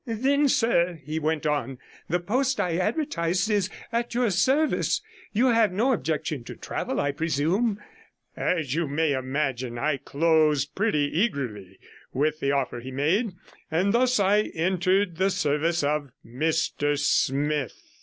'Then 0.07 0.47
sir,' 0.49 0.99
he 1.03 1.19
went 1.19 1.45
on, 1.45 1.77
'the 2.09 2.19
post 2.21 2.59
I 2.59 2.75
advertised 2.77 3.51
is 3.51 3.69
at 3.91 4.15
your 4.15 4.31
service. 4.31 4.99
You 5.31 5.49
have 5.51 5.71
no 5.71 5.93
objection 5.93 6.43
to 6.45 6.55
travel, 6.55 6.99
I 6.99 7.11
presume?' 7.11 7.77
As 8.35 8.73
you 8.73 8.87
may 8.87 9.13
imagine, 9.13 9.77
I 9.77 9.97
closed 9.97 10.73
pretty 10.73 11.07
eagerly 11.19 11.77
with 12.11 12.39
the 12.39 12.51
offer 12.51 12.79
he 12.79 12.89
made, 12.89 13.33
and 13.69 13.93
thus 13.93 14.19
I 14.19 14.39
entered 14.55 15.17
the 15.17 15.29
service 15.29 15.83
of 15.83 16.09
Mr 16.25 16.97
Smith. 16.97 17.79